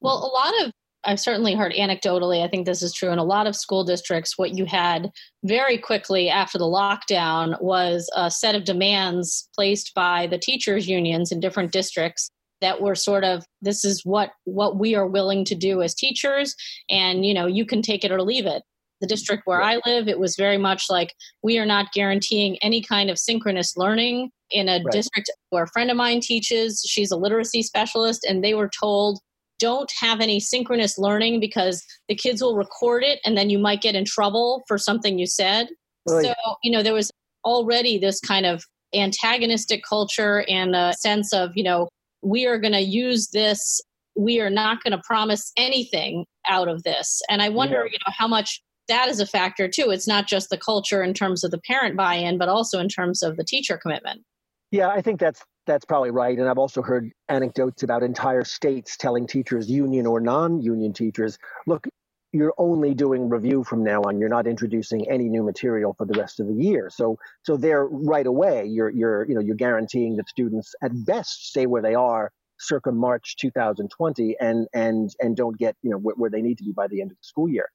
Well, 0.00 0.16
a 0.24 0.32
lot 0.32 0.66
of 0.66 0.72
I've 1.06 1.20
certainly 1.20 1.54
heard 1.54 1.72
anecdotally, 1.72 2.44
I 2.44 2.48
think 2.48 2.66
this 2.66 2.82
is 2.82 2.92
true 2.92 3.10
in 3.10 3.18
a 3.18 3.24
lot 3.24 3.46
of 3.46 3.54
school 3.54 3.84
districts. 3.84 4.36
What 4.36 4.56
you 4.56 4.64
had 4.64 5.10
very 5.44 5.78
quickly 5.78 6.28
after 6.28 6.58
the 6.58 6.64
lockdown 6.64 7.60
was 7.62 8.10
a 8.14 8.30
set 8.30 8.56
of 8.56 8.64
demands 8.64 9.48
placed 9.54 9.94
by 9.94 10.26
the 10.26 10.38
teachers' 10.38 10.88
unions 10.88 11.30
in 11.30 11.38
different 11.38 11.70
districts 11.70 12.30
that 12.60 12.80
were 12.80 12.94
sort 12.94 13.24
of 13.24 13.44
this 13.60 13.84
is 13.84 14.02
what 14.04 14.30
what 14.44 14.78
we 14.78 14.94
are 14.94 15.06
willing 15.06 15.44
to 15.44 15.54
do 15.54 15.82
as 15.82 15.94
teachers 15.94 16.54
and 16.88 17.26
you 17.26 17.34
know 17.34 17.46
you 17.46 17.66
can 17.66 17.82
take 17.82 18.04
it 18.04 18.10
or 18.10 18.22
leave 18.22 18.46
it 18.46 18.62
the 19.00 19.06
district 19.06 19.42
where 19.44 19.60
i 19.60 19.78
live 19.84 20.08
it 20.08 20.18
was 20.18 20.36
very 20.36 20.56
much 20.56 20.84
like 20.88 21.12
we 21.42 21.58
are 21.58 21.66
not 21.66 21.92
guaranteeing 21.92 22.56
any 22.62 22.82
kind 22.82 23.10
of 23.10 23.18
synchronous 23.18 23.76
learning 23.76 24.30
in 24.50 24.68
a 24.68 24.82
right. 24.82 24.92
district 24.92 25.30
where 25.50 25.64
a 25.64 25.68
friend 25.68 25.90
of 25.90 25.96
mine 25.96 26.20
teaches 26.20 26.82
she's 26.86 27.10
a 27.10 27.16
literacy 27.16 27.62
specialist 27.62 28.24
and 28.26 28.42
they 28.42 28.54
were 28.54 28.70
told 28.80 29.20
don't 29.58 29.90
have 30.00 30.20
any 30.20 30.40
synchronous 30.40 30.98
learning 30.98 31.40
because 31.40 31.84
the 32.08 32.14
kids 32.14 32.42
will 32.42 32.56
record 32.56 33.02
it 33.02 33.20
and 33.24 33.36
then 33.36 33.50
you 33.50 33.58
might 33.58 33.80
get 33.80 33.94
in 33.94 34.04
trouble 34.04 34.62
for 34.68 34.78
something 34.78 35.18
you 35.18 35.26
said. 35.26 35.68
Right. 36.08 36.26
So, 36.26 36.34
you 36.62 36.70
know, 36.70 36.82
there 36.82 36.94
was 36.94 37.10
already 37.44 37.98
this 37.98 38.20
kind 38.20 38.46
of 38.46 38.64
antagonistic 38.94 39.82
culture 39.88 40.44
and 40.48 40.74
a 40.74 40.92
sense 40.94 41.32
of, 41.32 41.52
you 41.54 41.64
know, 41.64 41.88
we 42.22 42.46
are 42.46 42.58
going 42.58 42.72
to 42.72 42.80
use 42.80 43.28
this, 43.28 43.80
we 44.16 44.40
are 44.40 44.50
not 44.50 44.82
going 44.82 44.92
to 44.92 45.02
promise 45.06 45.52
anything 45.56 46.24
out 46.46 46.68
of 46.68 46.82
this. 46.82 47.20
And 47.28 47.42
I 47.42 47.48
wonder, 47.48 47.84
yeah. 47.84 47.92
you 47.92 47.98
know, 48.06 48.12
how 48.16 48.28
much 48.28 48.62
that 48.88 49.08
is 49.08 49.20
a 49.20 49.26
factor 49.26 49.68
too. 49.68 49.90
It's 49.90 50.08
not 50.08 50.26
just 50.26 50.48
the 50.50 50.58
culture 50.58 51.02
in 51.02 51.14
terms 51.14 51.44
of 51.44 51.50
the 51.50 51.58
parent 51.58 51.96
buy 51.96 52.14
in, 52.14 52.38
but 52.38 52.48
also 52.48 52.78
in 52.78 52.88
terms 52.88 53.22
of 53.22 53.36
the 53.36 53.44
teacher 53.44 53.78
commitment. 53.80 54.22
Yeah, 54.70 54.88
I 54.88 55.00
think 55.00 55.20
that's 55.20 55.42
that's 55.66 55.84
probably 55.84 56.10
right. 56.10 56.38
And 56.38 56.48
I've 56.48 56.58
also 56.58 56.82
heard 56.82 57.10
anecdotes 57.28 57.82
about 57.82 58.02
entire 58.02 58.44
states 58.44 58.96
telling 58.96 59.26
teachers, 59.26 59.70
union 59.70 60.06
or 60.06 60.20
non-union 60.20 60.92
teachers, 60.92 61.38
look, 61.66 61.86
you're 62.32 62.54
only 62.58 62.94
doing 62.94 63.28
review 63.28 63.64
from 63.64 63.82
now 63.82 64.02
on. 64.02 64.18
You're 64.18 64.28
not 64.28 64.46
introducing 64.46 65.08
any 65.08 65.28
new 65.28 65.42
material 65.42 65.94
for 65.96 66.06
the 66.06 66.18
rest 66.18 66.40
of 66.40 66.46
the 66.46 66.54
year. 66.54 66.90
So 66.90 67.18
so 67.42 67.56
there 67.56 67.86
right 67.86 68.26
away, 68.26 68.66
you're 68.66 68.90
you're 68.90 69.26
you 69.28 69.34
know 69.34 69.40
you're 69.40 69.56
guaranteeing 69.56 70.16
that 70.16 70.28
students 70.28 70.74
at 70.82 70.92
best 71.06 71.48
stay 71.48 71.66
where 71.66 71.82
they 71.82 71.94
are 71.94 72.30
circa 72.58 72.92
March 72.92 73.36
2020 73.36 74.36
and 74.40 74.66
and 74.74 75.10
and 75.20 75.36
don't 75.36 75.58
get 75.58 75.76
you 75.82 75.90
know 75.90 75.98
where, 75.98 76.14
where 76.16 76.30
they 76.30 76.42
need 76.42 76.58
to 76.58 76.64
be 76.64 76.72
by 76.72 76.86
the 76.88 77.00
end 77.00 77.10
of 77.10 77.16
the 77.16 77.24
school 77.24 77.48
year. 77.48 77.68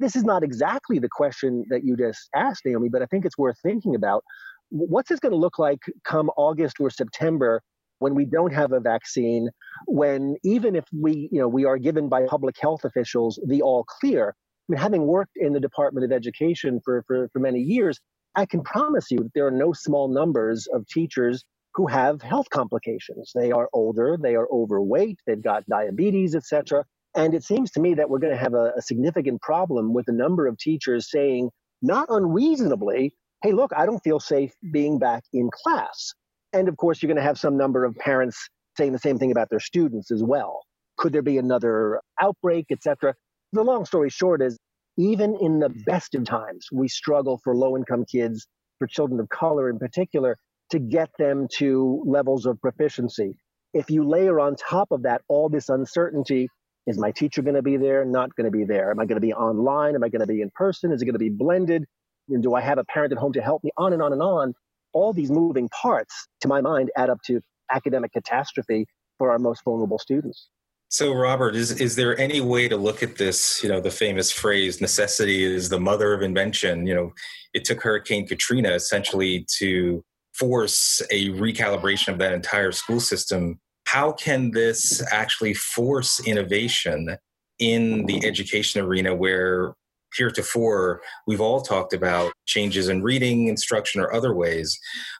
This 0.00 0.16
is 0.16 0.24
not 0.24 0.42
exactly 0.42 0.98
the 0.98 1.08
question 1.08 1.64
that 1.70 1.84
you 1.84 1.96
just 1.96 2.28
asked, 2.34 2.62
Naomi, 2.66 2.88
but 2.88 3.02
I 3.02 3.06
think 3.06 3.24
it's 3.24 3.38
worth 3.38 3.58
thinking 3.62 3.94
about. 3.94 4.24
What's 4.70 5.08
this 5.08 5.20
going 5.20 5.32
to 5.32 5.38
look 5.38 5.58
like 5.58 5.80
come 6.04 6.30
August 6.36 6.76
or 6.80 6.90
September 6.90 7.62
when 7.98 8.14
we 8.14 8.24
don't 8.24 8.52
have 8.52 8.72
a 8.72 8.80
vaccine? 8.80 9.48
When 9.86 10.36
even 10.42 10.74
if 10.76 10.84
we 10.92 11.28
you 11.30 11.40
know 11.40 11.48
we 11.48 11.64
are 11.64 11.78
given 11.78 12.08
by 12.08 12.26
public 12.26 12.56
health 12.60 12.84
officials 12.84 13.38
the 13.46 13.62
all 13.62 13.84
clear. 13.84 14.34
I 14.68 14.72
mean, 14.72 14.80
having 14.80 15.06
worked 15.06 15.36
in 15.36 15.52
the 15.52 15.60
Department 15.60 16.06
of 16.06 16.12
Education 16.12 16.80
for, 16.82 17.04
for, 17.06 17.28
for 17.34 17.38
many 17.38 17.60
years, 17.60 18.00
I 18.34 18.46
can 18.46 18.62
promise 18.62 19.10
you 19.10 19.18
that 19.18 19.32
there 19.34 19.46
are 19.46 19.50
no 19.50 19.74
small 19.74 20.08
numbers 20.08 20.66
of 20.72 20.86
teachers 20.88 21.44
who 21.74 21.86
have 21.86 22.22
health 22.22 22.48
complications. 22.50 23.32
They 23.34 23.52
are 23.52 23.68
older, 23.72 24.16
they 24.20 24.36
are 24.36 24.48
overweight, 24.50 25.18
they've 25.26 25.42
got 25.42 25.66
diabetes, 25.66 26.34
etc. 26.34 26.84
And 27.16 27.34
it 27.34 27.44
seems 27.44 27.70
to 27.72 27.80
me 27.80 27.94
that 27.94 28.08
we're 28.08 28.18
going 28.18 28.32
to 28.32 28.38
have 28.38 28.54
a, 28.54 28.72
a 28.76 28.82
significant 28.82 29.40
problem 29.42 29.92
with 29.92 30.08
a 30.08 30.12
number 30.12 30.46
of 30.46 30.56
teachers 30.58 31.10
saying, 31.10 31.50
not 31.82 32.06
unreasonably, 32.08 33.14
hey, 33.44 33.52
look, 33.52 33.72
I 33.76 33.84
don't 33.84 34.02
feel 34.02 34.18
safe 34.18 34.52
being 34.72 34.98
back 34.98 35.22
in 35.34 35.50
class. 35.52 36.14
And 36.54 36.66
of 36.66 36.78
course, 36.78 37.02
you're 37.02 37.08
going 37.08 37.22
to 37.22 37.22
have 37.22 37.38
some 37.38 37.58
number 37.58 37.84
of 37.84 37.94
parents 37.96 38.48
saying 38.78 38.92
the 38.92 38.98
same 38.98 39.18
thing 39.18 39.30
about 39.30 39.50
their 39.50 39.60
students 39.60 40.10
as 40.10 40.22
well. 40.24 40.62
Could 40.96 41.12
there 41.12 41.22
be 41.22 41.36
another 41.36 42.00
outbreak, 42.18 42.66
etc.? 42.70 43.14
The 43.52 43.62
long 43.62 43.84
story 43.84 44.08
short 44.08 44.40
is 44.40 44.58
even 44.96 45.36
in 45.42 45.58
the 45.58 45.68
mm. 45.68 45.84
best 45.84 46.14
of 46.14 46.24
times, 46.24 46.68
we 46.72 46.88
struggle 46.88 47.38
for 47.44 47.54
low 47.54 47.76
income 47.76 48.06
kids, 48.10 48.46
for 48.78 48.86
children 48.86 49.20
of 49.20 49.28
color 49.28 49.68
in 49.68 49.78
particular, 49.78 50.38
to 50.70 50.78
get 50.78 51.10
them 51.18 51.46
to 51.58 52.02
levels 52.06 52.46
of 52.46 52.58
proficiency. 52.62 53.36
If 53.74 53.90
you 53.90 54.08
layer 54.08 54.40
on 54.40 54.56
top 54.56 54.90
of 54.90 55.02
that 55.02 55.20
all 55.28 55.50
this 55.50 55.68
uncertainty, 55.68 56.48
is 56.86 56.98
my 56.98 57.10
teacher 57.10 57.42
going 57.42 57.56
to 57.56 57.62
be 57.62 57.76
there? 57.76 58.06
Not 58.06 58.34
going 58.36 58.46
to 58.46 58.56
be 58.56 58.64
there? 58.64 58.90
Am 58.90 58.98
I 59.00 59.04
going 59.04 59.20
to 59.20 59.26
be 59.26 59.34
online? 59.34 59.96
Am 59.96 60.02
I 60.02 60.08
going 60.08 60.20
to 60.20 60.26
be 60.26 60.40
in 60.40 60.50
person? 60.54 60.92
Is 60.92 61.02
it 61.02 61.04
going 61.04 61.14
to 61.14 61.18
be 61.18 61.28
blended? 61.28 61.84
Do 62.28 62.54
I 62.54 62.60
have 62.60 62.78
a 62.78 62.84
parent 62.84 63.12
at 63.12 63.18
home 63.18 63.32
to 63.32 63.42
help 63.42 63.62
me? 63.64 63.70
On 63.76 63.92
and 63.92 64.02
on 64.02 64.12
and 64.12 64.22
on. 64.22 64.54
All 64.92 65.12
these 65.12 65.30
moving 65.30 65.68
parts, 65.70 66.28
to 66.40 66.48
my 66.48 66.60
mind, 66.60 66.90
add 66.96 67.10
up 67.10 67.18
to 67.26 67.40
academic 67.72 68.12
catastrophe 68.12 68.86
for 69.18 69.30
our 69.30 69.38
most 69.38 69.64
vulnerable 69.64 69.98
students. 69.98 70.48
So, 70.88 71.12
Robert, 71.12 71.56
is 71.56 71.80
is 71.80 71.96
there 71.96 72.16
any 72.20 72.40
way 72.40 72.68
to 72.68 72.76
look 72.76 73.02
at 73.02 73.16
this? 73.16 73.62
You 73.62 73.68
know, 73.68 73.80
the 73.80 73.90
famous 73.90 74.30
phrase 74.30 74.80
"necessity 74.80 75.42
is 75.42 75.68
the 75.68 75.80
mother 75.80 76.12
of 76.12 76.22
invention." 76.22 76.86
You 76.86 76.94
know, 76.94 77.12
it 77.52 77.64
took 77.64 77.82
Hurricane 77.82 78.28
Katrina 78.28 78.70
essentially 78.70 79.44
to 79.58 80.04
force 80.34 81.02
a 81.10 81.30
recalibration 81.30 82.08
of 82.08 82.18
that 82.18 82.32
entire 82.32 82.70
school 82.70 83.00
system. 83.00 83.58
How 83.86 84.12
can 84.12 84.52
this 84.52 85.02
actually 85.10 85.54
force 85.54 86.20
innovation 86.26 87.16
in 87.58 88.06
the 88.06 88.24
education 88.24 88.80
arena 88.80 89.14
where 89.14 89.74
heretofore 90.16 91.00
we've 91.26 91.40
all 91.40 91.60
talked 91.60 91.92
about 91.92 92.32
changes 92.46 92.88
in 92.88 93.02
reading 93.02 93.48
instruction 93.48 94.00
or 94.00 94.12
other 94.12 94.34
ways 94.34 94.78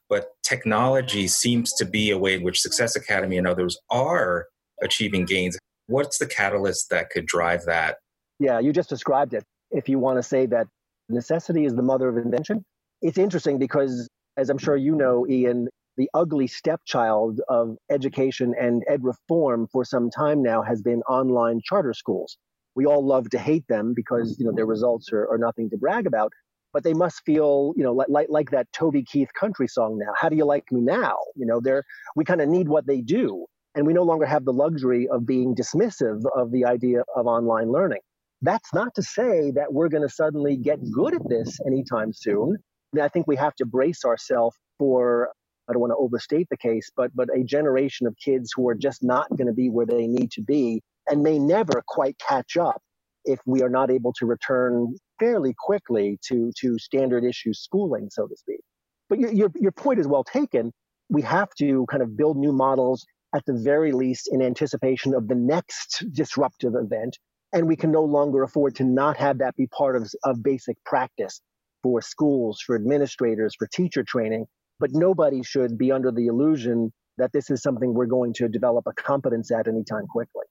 but 0.08 0.28
technology 0.42 1.26
seems 1.26 1.72
to 1.72 1.84
be 1.84 2.10
a 2.10 2.18
way 2.18 2.34
in 2.34 2.42
which 2.42 2.60
success 2.60 2.96
academy 2.96 3.36
and 3.36 3.46
others 3.46 3.78
are 3.90 4.46
achieving 4.82 5.24
gains. 5.24 5.56
What's 5.86 6.18
the 6.18 6.26
catalyst 6.26 6.90
that 6.90 7.10
could 7.10 7.26
drive 7.26 7.64
that? 7.66 7.96
Yeah 8.38 8.58
you 8.58 8.72
just 8.72 8.88
described 8.88 9.34
it. 9.34 9.44
If 9.70 9.88
you 9.88 9.98
want 9.98 10.18
to 10.18 10.22
say 10.22 10.46
that 10.46 10.66
necessity 11.08 11.64
is 11.64 11.74
the 11.74 11.82
mother 11.82 12.08
of 12.08 12.16
invention 12.16 12.64
it's 13.02 13.18
interesting 13.18 13.58
because 13.58 14.08
as 14.36 14.50
I'm 14.50 14.58
sure 14.58 14.76
you 14.76 14.94
know, 14.94 15.26
Ian, 15.28 15.68
the 15.96 16.08
ugly 16.14 16.46
stepchild 16.46 17.40
of 17.48 17.76
education 17.90 18.54
and 18.58 18.82
ed 18.88 19.04
reform 19.04 19.68
for 19.70 19.84
some 19.84 20.10
time 20.10 20.42
now 20.42 20.62
has 20.62 20.82
been 20.82 21.02
online 21.02 21.60
charter 21.62 21.94
schools. 21.94 22.36
We 22.74 22.86
all 22.86 23.04
love 23.06 23.30
to 23.30 23.38
hate 23.38 23.66
them 23.68 23.94
because 23.94 24.36
you 24.38 24.46
know 24.46 24.52
their 24.54 24.66
results 24.66 25.12
are, 25.12 25.28
are 25.30 25.38
nothing 25.38 25.70
to 25.70 25.76
brag 25.76 26.06
about, 26.06 26.32
but 26.72 26.84
they 26.84 26.94
must 26.94 27.22
feel 27.24 27.72
you 27.76 27.84
know 27.84 27.92
like, 27.92 28.08
like 28.08 28.26
like 28.30 28.50
that 28.50 28.72
Toby 28.72 29.04
Keith 29.04 29.30
country 29.38 29.68
song 29.68 29.98
now. 29.98 30.12
How 30.16 30.28
do 30.28 30.36
you 30.36 30.44
like 30.44 30.70
me 30.72 30.80
now? 30.80 31.16
You 31.36 31.46
know, 31.46 31.60
they're 31.60 31.84
we 32.16 32.24
kind 32.24 32.40
of 32.40 32.48
need 32.48 32.68
what 32.68 32.86
they 32.86 33.00
do, 33.00 33.46
and 33.74 33.86
we 33.86 33.92
no 33.92 34.02
longer 34.02 34.26
have 34.26 34.44
the 34.44 34.52
luxury 34.52 35.08
of 35.08 35.26
being 35.26 35.54
dismissive 35.54 36.22
of 36.36 36.50
the 36.52 36.64
idea 36.66 37.02
of 37.16 37.26
online 37.26 37.70
learning. 37.70 38.00
That's 38.42 38.74
not 38.74 38.94
to 38.96 39.02
say 39.02 39.52
that 39.52 39.72
we're 39.72 39.88
going 39.88 40.02
to 40.06 40.14
suddenly 40.14 40.56
get 40.56 40.78
good 40.92 41.14
at 41.14 41.28
this 41.28 41.58
anytime 41.66 42.12
soon. 42.12 42.58
I 43.00 43.08
think 43.08 43.26
we 43.26 43.36
have 43.36 43.54
to 43.56 43.66
brace 43.66 44.04
ourselves 44.04 44.56
for 44.78 45.30
I 45.68 45.72
don't 45.72 45.80
want 45.80 45.92
to 45.92 45.96
overstate 45.96 46.48
the 46.50 46.56
case, 46.58 46.90
but 46.96 47.10
but 47.14 47.28
a 47.34 47.44
generation 47.44 48.06
of 48.06 48.16
kids 48.22 48.52
who 48.54 48.68
are 48.68 48.74
just 48.74 49.02
not 49.02 49.28
going 49.30 49.46
to 49.46 49.54
be 49.54 49.70
where 49.70 49.86
they 49.86 50.06
need 50.06 50.30
to 50.32 50.42
be 50.42 50.82
and 51.08 51.22
may 51.22 51.38
never 51.38 51.82
quite 51.86 52.16
catch 52.18 52.56
up 52.56 52.82
if 53.24 53.40
we 53.46 53.62
are 53.62 53.68
not 53.68 53.90
able 53.90 54.12
to 54.14 54.26
return 54.26 54.94
fairly 55.18 55.54
quickly 55.58 56.18
to 56.28 56.50
to 56.60 56.78
standard 56.78 57.24
issue 57.24 57.52
schooling, 57.54 58.08
so 58.10 58.26
to 58.26 58.36
speak. 58.36 58.60
But 59.08 59.18
your 59.18 59.32
your, 59.32 59.50
your 59.56 59.72
point 59.72 60.00
is 60.00 60.06
well 60.06 60.24
taken. 60.24 60.72
We 61.08 61.22
have 61.22 61.50
to 61.58 61.86
kind 61.90 62.02
of 62.02 62.16
build 62.16 62.36
new 62.36 62.52
models 62.52 63.04
at 63.34 63.44
the 63.46 63.54
very 63.54 63.92
least 63.92 64.28
in 64.32 64.40
anticipation 64.40 65.14
of 65.14 65.28
the 65.28 65.34
next 65.34 66.04
disruptive 66.12 66.74
event. 66.74 67.18
And 67.52 67.68
we 67.68 67.76
can 67.76 67.90
no 67.90 68.02
longer 68.02 68.42
afford 68.42 68.74
to 68.76 68.84
not 68.84 69.16
have 69.16 69.38
that 69.38 69.54
be 69.56 69.66
part 69.66 69.96
of, 69.96 70.10
of 70.24 70.42
basic 70.42 70.76
practice 70.84 71.40
for 71.82 72.00
schools, 72.00 72.60
for 72.64 72.74
administrators, 72.74 73.54
for 73.56 73.68
teacher 73.68 74.02
training, 74.02 74.46
but 74.80 74.90
nobody 74.92 75.42
should 75.42 75.76
be 75.78 75.92
under 75.92 76.10
the 76.10 76.26
illusion 76.26 76.92
that 77.18 77.32
this 77.32 77.50
is 77.50 77.62
something 77.62 77.94
we're 77.94 78.06
going 78.06 78.32
to 78.34 78.48
develop 78.48 78.86
a 78.86 78.92
competence 78.94 79.52
at 79.52 79.68
anytime 79.68 80.06
quickly. 80.06 80.44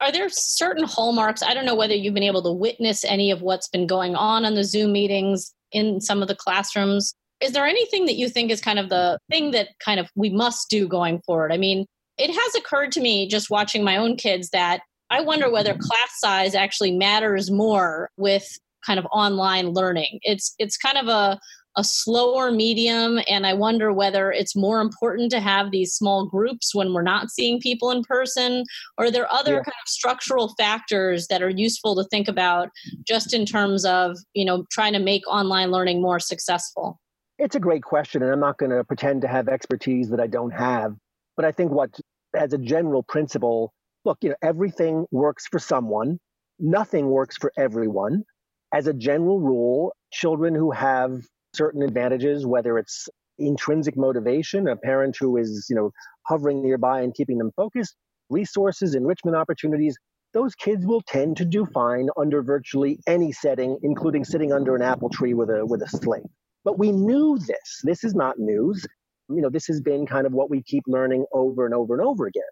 Are 0.00 0.12
there 0.12 0.28
certain 0.28 0.84
hallmarks? 0.84 1.42
I 1.42 1.54
don't 1.54 1.64
know 1.64 1.74
whether 1.74 1.94
you've 1.94 2.14
been 2.14 2.22
able 2.22 2.42
to 2.42 2.52
witness 2.52 3.04
any 3.04 3.30
of 3.30 3.42
what's 3.42 3.68
been 3.68 3.86
going 3.86 4.14
on 4.14 4.44
on 4.44 4.54
the 4.54 4.64
Zoom 4.64 4.92
meetings 4.92 5.54
in 5.72 6.00
some 6.00 6.22
of 6.22 6.28
the 6.28 6.34
classrooms. 6.34 7.14
Is 7.40 7.52
there 7.52 7.66
anything 7.66 8.06
that 8.06 8.16
you 8.16 8.28
think 8.28 8.50
is 8.50 8.60
kind 8.60 8.78
of 8.78 8.88
the 8.88 9.18
thing 9.30 9.50
that 9.52 9.68
kind 9.78 10.00
of 10.00 10.08
we 10.14 10.30
must 10.30 10.68
do 10.68 10.86
going 10.86 11.20
forward? 11.26 11.52
I 11.52 11.56
mean, 11.56 11.86
it 12.18 12.30
has 12.30 12.54
occurred 12.54 12.92
to 12.92 13.00
me 13.00 13.28
just 13.28 13.50
watching 13.50 13.84
my 13.84 13.96
own 13.96 14.16
kids 14.16 14.50
that 14.50 14.80
I 15.10 15.20
wonder 15.20 15.50
whether 15.50 15.74
class 15.74 16.18
size 16.18 16.54
actually 16.54 16.96
matters 16.96 17.50
more 17.50 18.10
with 18.16 18.58
kind 18.84 18.98
of 18.98 19.06
online 19.12 19.70
learning. 19.70 20.18
It's 20.22 20.54
it's 20.58 20.76
kind 20.76 20.98
of 20.98 21.08
a 21.08 21.38
a 21.76 21.84
slower 21.84 22.50
medium 22.50 23.20
and 23.28 23.46
I 23.46 23.52
wonder 23.52 23.92
whether 23.92 24.32
it's 24.32 24.56
more 24.56 24.80
important 24.80 25.30
to 25.32 25.40
have 25.40 25.70
these 25.70 25.92
small 25.92 26.26
groups 26.26 26.74
when 26.74 26.92
we're 26.92 27.02
not 27.02 27.30
seeing 27.30 27.60
people 27.60 27.90
in 27.90 28.02
person 28.02 28.64
or 28.96 29.06
are 29.06 29.10
there 29.10 29.30
other 29.30 29.52
yeah. 29.54 29.62
kind 29.62 29.74
of 29.82 29.88
structural 29.88 30.54
factors 30.58 31.26
that 31.28 31.42
are 31.42 31.50
useful 31.50 31.94
to 31.96 32.08
think 32.08 32.28
about 32.28 32.70
just 33.06 33.34
in 33.34 33.44
terms 33.44 33.84
of, 33.84 34.16
you 34.32 34.44
know, 34.44 34.64
trying 34.70 34.94
to 34.94 34.98
make 34.98 35.26
online 35.28 35.70
learning 35.70 36.00
more 36.00 36.18
successful. 36.18 36.98
It's 37.38 37.54
a 37.54 37.60
great 37.60 37.82
question 37.82 38.22
and 38.22 38.32
I'm 38.32 38.40
not 38.40 38.56
going 38.56 38.70
to 38.70 38.82
pretend 38.84 39.20
to 39.22 39.28
have 39.28 39.48
expertise 39.48 40.08
that 40.08 40.20
I 40.20 40.26
don't 40.26 40.52
have, 40.52 40.94
but 41.36 41.44
I 41.44 41.52
think 41.52 41.72
what 41.72 42.00
as 42.34 42.54
a 42.54 42.58
general 42.58 43.02
principle, 43.02 43.72
look, 44.04 44.18
you 44.22 44.30
know, 44.30 44.36
everything 44.42 45.06
works 45.10 45.46
for 45.46 45.58
someone, 45.58 46.18
nothing 46.58 47.08
works 47.08 47.36
for 47.36 47.52
everyone 47.58 48.24
as 48.72 48.86
a 48.86 48.94
general 48.94 49.40
rule, 49.40 49.94
children 50.10 50.54
who 50.54 50.70
have 50.70 51.22
certain 51.56 51.82
advantages, 51.82 52.46
whether 52.46 52.78
it's 52.78 53.08
intrinsic 53.38 53.96
motivation, 53.96 54.68
a 54.68 54.76
parent 54.76 55.16
who 55.18 55.36
is, 55.36 55.66
you 55.68 55.76
know, 55.76 55.90
hovering 56.26 56.62
nearby 56.62 57.00
and 57.02 57.14
keeping 57.14 57.38
them 57.38 57.50
focused, 57.56 57.96
resources, 58.30 58.94
enrichment 58.94 59.36
opportunities, 59.36 59.96
those 60.32 60.54
kids 60.54 60.86
will 60.86 61.02
tend 61.02 61.36
to 61.38 61.44
do 61.44 61.66
fine 61.66 62.08
under 62.16 62.42
virtually 62.42 62.98
any 63.06 63.32
setting, 63.32 63.78
including 63.82 64.24
sitting 64.24 64.52
under 64.52 64.74
an 64.76 64.82
apple 64.82 65.08
tree 65.08 65.34
with 65.34 65.50
a 65.50 65.64
with 65.64 65.82
a 65.82 65.88
slate. 65.88 66.24
But 66.64 66.78
we 66.78 66.92
knew 66.92 67.38
this. 67.38 67.80
This 67.84 68.04
is 68.04 68.14
not 68.14 68.38
news. 68.38 68.86
You 69.28 69.40
know, 69.40 69.50
this 69.50 69.66
has 69.66 69.80
been 69.80 70.06
kind 70.06 70.26
of 70.26 70.32
what 70.32 70.50
we 70.50 70.62
keep 70.62 70.84
learning 70.86 71.26
over 71.32 71.64
and 71.64 71.74
over 71.74 71.94
and 71.94 72.02
over 72.04 72.26
again. 72.26 72.42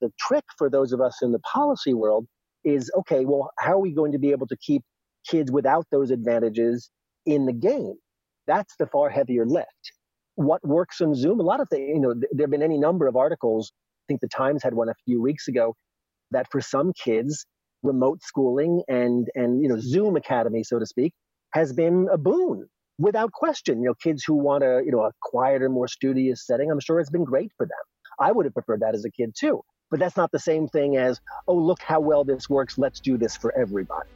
The 0.00 0.12
trick 0.18 0.44
for 0.58 0.68
those 0.68 0.92
of 0.92 1.00
us 1.00 1.22
in 1.22 1.32
the 1.32 1.38
policy 1.40 1.94
world 1.94 2.26
is 2.64 2.90
okay, 2.98 3.24
well, 3.24 3.50
how 3.58 3.72
are 3.72 3.80
we 3.80 3.92
going 3.92 4.12
to 4.12 4.18
be 4.18 4.30
able 4.30 4.46
to 4.48 4.56
keep 4.56 4.82
kids 5.28 5.50
without 5.50 5.86
those 5.90 6.10
advantages 6.10 6.90
in 7.26 7.46
the 7.46 7.52
game. 7.52 7.94
That's 8.46 8.74
the 8.76 8.86
far 8.86 9.10
heavier 9.10 9.46
lift. 9.46 9.92
What 10.34 10.66
works 10.66 11.00
on 11.00 11.14
Zoom? 11.14 11.40
A 11.40 11.42
lot 11.42 11.60
of 11.60 11.68
things, 11.68 11.88
you 11.94 12.00
know, 12.00 12.14
there 12.14 12.44
have 12.44 12.50
been 12.50 12.62
any 12.62 12.78
number 12.78 13.06
of 13.06 13.16
articles. 13.16 13.72
I 13.72 14.04
think 14.08 14.20
the 14.20 14.28
Times 14.28 14.62
had 14.62 14.74
one 14.74 14.88
a 14.88 14.94
few 15.04 15.22
weeks 15.22 15.48
ago 15.48 15.74
that 16.30 16.50
for 16.50 16.60
some 16.60 16.92
kids, 16.92 17.46
remote 17.82 18.22
schooling 18.22 18.82
and 18.88 19.28
and 19.34 19.62
you 19.62 19.68
know 19.68 19.78
Zoom 19.78 20.16
Academy, 20.16 20.62
so 20.62 20.78
to 20.78 20.86
speak, 20.86 21.12
has 21.52 21.72
been 21.72 22.08
a 22.10 22.18
boon 22.18 22.66
without 22.98 23.32
question. 23.32 23.80
You 23.82 23.90
know, 23.90 23.94
kids 23.94 24.24
who 24.24 24.34
want 24.34 24.64
a 24.64 24.82
you 24.84 24.90
know 24.90 25.02
a 25.02 25.12
quieter, 25.20 25.68
more 25.68 25.88
studious 25.88 26.46
setting, 26.46 26.70
I'm 26.70 26.80
sure 26.80 27.00
it's 27.00 27.10
been 27.10 27.24
great 27.24 27.52
for 27.56 27.66
them. 27.66 27.84
I 28.18 28.32
would 28.32 28.46
have 28.46 28.54
preferred 28.54 28.80
that 28.80 28.94
as 28.94 29.04
a 29.04 29.10
kid 29.10 29.34
too. 29.38 29.62
But 29.90 30.00
that's 30.00 30.16
not 30.16 30.32
the 30.32 30.38
same 30.38 30.68
thing 30.68 30.96
as, 30.96 31.20
oh, 31.46 31.54
look 31.54 31.82
how 31.82 32.00
well 32.00 32.24
this 32.24 32.48
works. 32.48 32.78
Let's 32.78 32.98
do 32.98 33.18
this 33.18 33.36
for 33.36 33.54
everybody. 33.54 34.08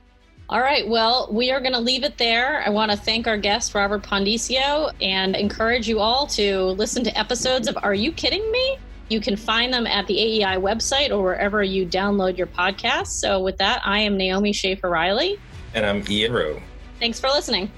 All 0.48 0.60
right. 0.60 0.86
Well, 0.86 1.28
we 1.32 1.50
are 1.50 1.58
going 1.60 1.72
to 1.72 1.80
leave 1.80 2.04
it 2.04 2.18
there. 2.18 2.62
I 2.64 2.70
want 2.70 2.92
to 2.92 2.96
thank 2.96 3.26
our 3.26 3.36
guest, 3.36 3.74
Robert 3.74 4.04
Pondiscio, 4.04 4.92
and 5.02 5.34
encourage 5.34 5.88
you 5.88 5.98
all 5.98 6.28
to 6.28 6.66
listen 6.66 7.02
to 7.02 7.18
episodes 7.18 7.66
of 7.66 7.76
Are 7.82 7.94
You 7.94 8.12
Kidding 8.12 8.48
Me? 8.52 8.78
You 9.08 9.20
can 9.20 9.34
find 9.34 9.74
them 9.74 9.88
at 9.88 10.06
the 10.06 10.16
AEI 10.16 10.58
website 10.58 11.10
or 11.10 11.20
wherever 11.20 11.64
you 11.64 11.84
download 11.84 12.36
your 12.36 12.46
podcasts. 12.46 13.08
So, 13.08 13.40
with 13.42 13.58
that, 13.58 13.82
I 13.84 13.98
am 13.98 14.16
Naomi 14.16 14.52
Schaefer 14.52 14.88
Riley. 14.88 15.40
And 15.74 15.84
I'm 15.84 16.04
Ian 16.08 16.32
Rowe. 16.32 16.62
Thanks 17.00 17.18
for 17.18 17.26
listening. 17.28 17.68